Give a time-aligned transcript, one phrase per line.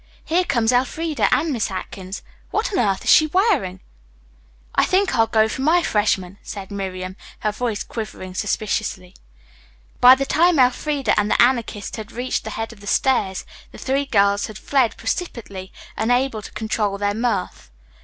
[0.25, 2.23] "Here comes Elfreda and Miss Atkins.
[2.49, 3.81] What on earth is she wearing?"
[4.73, 9.15] "I think I'll go for my freshman," said Miriam, her voice quivering suspiciously.
[9.99, 13.77] By the time Elfreda and the Anarchist had reached the head of the stairs, the
[13.77, 17.69] three girls had fled precipitately, unable to control their mirth.